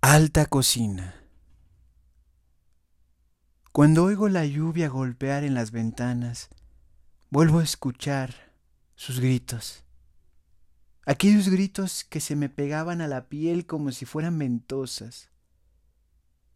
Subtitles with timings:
[0.00, 1.22] Alta cocina.
[3.72, 6.48] Cuando oigo la lluvia golpear en las ventanas,
[7.30, 8.34] vuelvo a escuchar
[8.96, 9.84] sus gritos.
[11.04, 15.30] Aquellos gritos que se me pegaban a la piel como si fueran ventosas.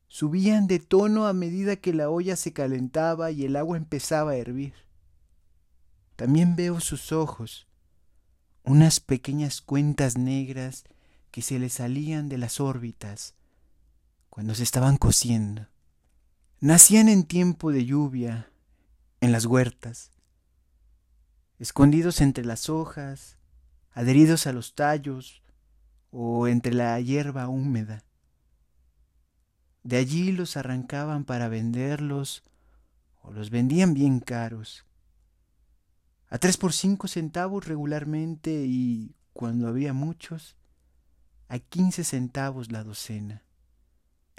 [0.09, 4.37] Subían de tono a medida que la olla se calentaba y el agua empezaba a
[4.37, 4.75] hervir.
[6.17, 7.67] También veo sus ojos,
[8.65, 10.85] unas pequeñas cuentas negras
[11.31, 13.35] que se le salían de las órbitas
[14.29, 15.67] cuando se estaban cociendo.
[16.61, 18.51] Nacían en tiempo de lluvia,
[19.21, 20.13] en las huertas,
[21.59, 23.39] escondidos entre las hojas,
[23.93, 25.43] adheridos a los tallos
[26.11, 28.05] o entre la hierba húmeda.
[29.83, 32.45] De allí los arrancaban para venderlos
[33.23, 34.85] o los vendían bien caros.
[36.33, 40.57] A tres por cinco centavos regularmente y, cuando había muchos,
[41.51, 43.43] a 15 centavos la docena.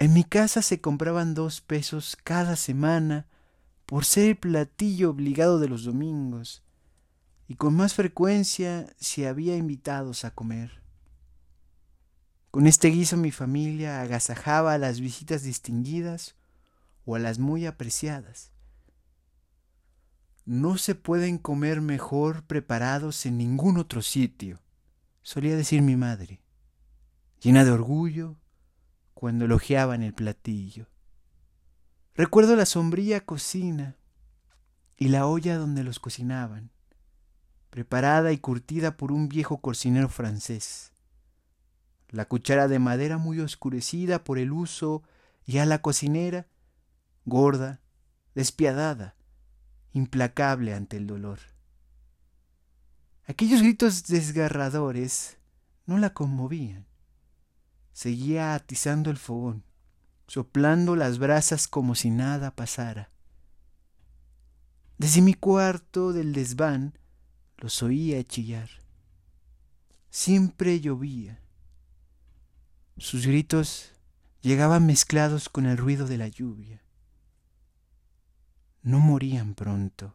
[0.00, 3.28] En mi casa se compraban dos pesos cada semana
[3.86, 6.64] por ser el platillo obligado de los domingos
[7.46, 10.82] y con más frecuencia si había invitados a comer.
[12.50, 16.34] Con este guiso mi familia agasajaba a las visitas distinguidas
[17.04, 18.50] o a las muy apreciadas.
[20.44, 24.60] No se pueden comer mejor preparados en ningún otro sitio,
[25.22, 26.44] solía decir mi madre
[27.44, 28.38] llena de orgullo,
[29.12, 30.86] cuando elogiaban el platillo.
[32.14, 33.98] Recuerdo la sombría cocina
[34.96, 36.70] y la olla donde los cocinaban,
[37.68, 40.92] preparada y curtida por un viejo cocinero francés.
[42.08, 45.02] La cuchara de madera muy oscurecida por el uso
[45.44, 46.46] y a la cocinera,
[47.26, 47.82] gorda,
[48.34, 49.16] despiadada,
[49.94, 51.38] implacable ante el dolor.
[53.26, 55.38] Aquellos gritos desgarradores
[55.86, 56.86] no la conmovían
[57.94, 59.64] seguía atizando el fogón,
[60.26, 63.10] soplando las brasas como si nada pasara.
[64.98, 66.98] Desde mi cuarto del desván
[67.56, 68.68] los oía chillar.
[70.10, 71.40] Siempre llovía.
[72.98, 73.92] Sus gritos
[74.42, 76.82] llegaban mezclados con el ruido de la lluvia.
[78.84, 80.12] No morían pronto.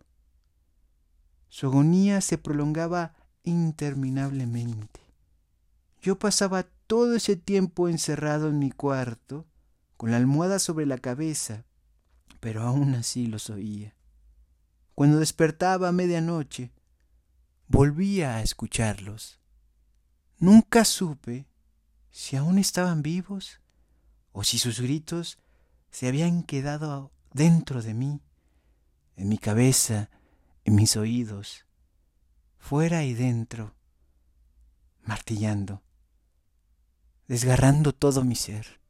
[1.47, 5.01] Su agonía se prolongaba interminablemente.
[6.03, 9.47] Yo pasaba todo ese tiempo encerrado en mi cuarto,
[9.97, 11.65] con la almohada sobre la cabeza,
[12.39, 13.95] pero aún así los oía.
[14.93, 16.71] Cuando despertaba a medianoche,
[17.67, 19.39] volvía a escucharlos.
[20.37, 21.47] Nunca supe
[22.11, 23.61] si aún estaban vivos
[24.31, 25.39] o si sus gritos
[25.89, 28.21] se habían quedado dentro de mí,
[29.19, 30.09] en mi cabeza,
[30.65, 31.65] en mis oídos,
[32.57, 33.75] fuera y dentro,
[35.03, 35.83] martillando
[37.29, 38.81] desgarrando todo mi ser.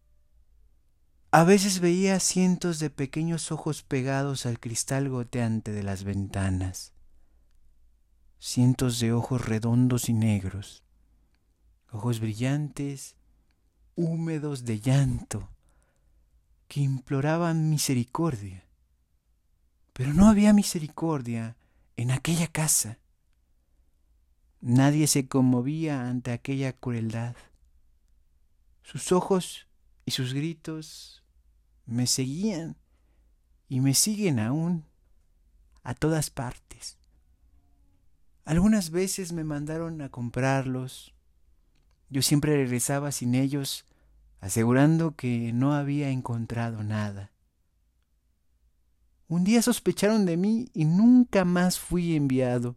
[1.29, 6.93] A veces veía cientos de pequeños ojos pegados al cristal goteante de las ventanas,
[8.39, 10.83] cientos de ojos redondos y negros,
[11.91, 13.17] ojos brillantes,
[13.95, 15.49] húmedos de llanto,
[16.69, 18.68] que imploraban misericordia.
[19.99, 21.57] Pero no había misericordia
[21.97, 22.99] en aquella casa.
[24.61, 27.35] Nadie se conmovía ante aquella crueldad.
[28.81, 29.67] Sus ojos
[30.05, 31.25] y sus gritos
[31.85, 32.77] me seguían
[33.67, 34.85] y me siguen aún
[35.83, 36.97] a todas partes.
[38.45, 41.13] Algunas veces me mandaron a comprarlos.
[42.09, 43.83] Yo siempre regresaba sin ellos,
[44.39, 47.33] asegurando que no había encontrado nada.
[49.29, 52.75] Un día sospecharon de mí y nunca más fui enviado.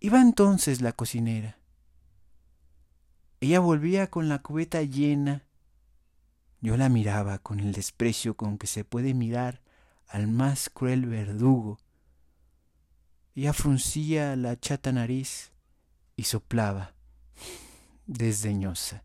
[0.00, 1.58] Iba entonces la cocinera.
[3.38, 5.44] Ella volvía con la cubeta llena.
[6.62, 9.60] Yo la miraba con el desprecio con que se puede mirar
[10.08, 11.78] al más cruel verdugo.
[13.34, 15.52] Ella fruncía la chata nariz
[16.16, 16.94] y soplaba,
[18.06, 19.04] desdeñosa.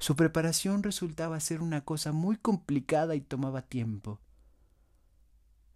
[0.00, 4.18] Su preparación resultaba ser una cosa muy complicada y tomaba tiempo.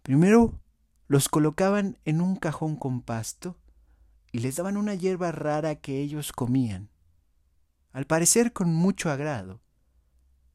[0.01, 0.59] Primero
[1.07, 3.55] los colocaban en un cajón con pasto
[4.31, 6.89] y les daban una hierba rara que ellos comían,
[7.91, 9.61] al parecer con mucho agrado,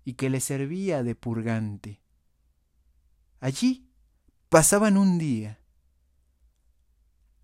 [0.04, 2.02] y que les servía de purgante.
[3.38, 3.88] Allí
[4.48, 5.60] pasaban un día.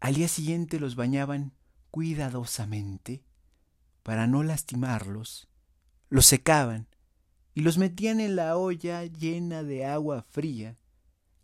[0.00, 1.52] Al día siguiente los bañaban
[1.92, 3.24] cuidadosamente
[4.02, 5.48] para no lastimarlos,
[6.08, 6.86] los secaban
[7.54, 10.76] y los metían en la olla llena de agua fría,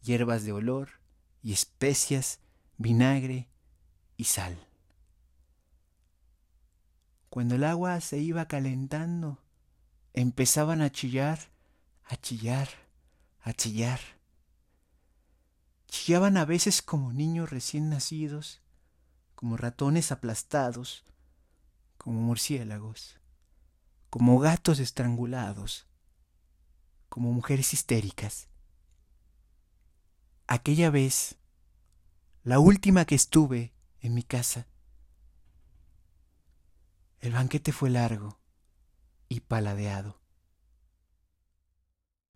[0.03, 0.91] hierbas de olor
[1.43, 2.41] y especias
[2.76, 3.49] vinagre
[4.17, 4.59] y sal.
[7.29, 9.38] Cuando el agua se iba calentando,
[10.12, 11.38] empezaban a chillar,
[12.05, 12.69] a chillar,
[13.41, 14.00] a chillar.
[15.87, 18.61] Chillaban a veces como niños recién nacidos,
[19.35, 21.05] como ratones aplastados,
[21.97, 23.19] como murciélagos,
[24.12, 25.88] como gatos estrangulados,
[27.09, 28.50] como mujeres histéricas.
[30.47, 31.38] Aquella vez,
[32.44, 34.67] la última que estuve en mi casa,
[37.20, 38.38] el banquete fue largo
[39.31, 40.21] y paladeado.